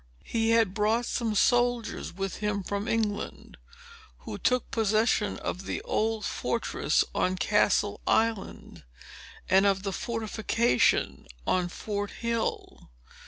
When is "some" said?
1.05-1.35